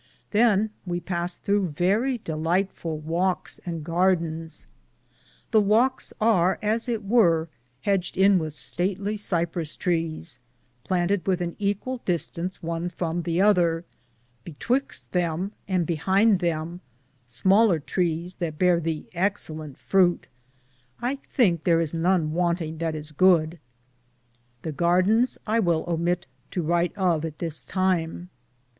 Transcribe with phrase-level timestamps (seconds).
[0.31, 4.65] Than we passed throughe verrie Delitfull walkes and garthins;
[5.51, 7.49] the walkes ar, as it weare,
[7.81, 10.39] hedged in with statly siprus tres,
[10.83, 13.83] planted with an equale Distance one from thother,
[14.43, 16.81] betwyxte them and behinde them,
[17.27, 20.25] smaler tres that bearethe excelente frute;
[20.99, 23.59] I thinke thare is none wanting that is good.
[24.63, 28.31] The garthenes I will omite to wryte of at this time.